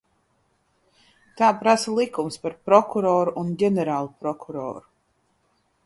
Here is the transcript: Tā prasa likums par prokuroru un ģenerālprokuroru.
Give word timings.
Tā 1.41 1.49
prasa 1.59 1.93
likums 1.99 2.39
par 2.47 2.57
prokuroru 2.71 3.35
un 3.43 3.55
ģenerālprokuroru. 3.65 4.87